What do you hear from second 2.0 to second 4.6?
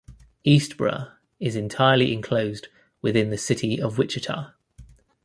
enclosed within the city of Wichita.